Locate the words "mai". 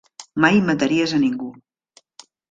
0.43-0.55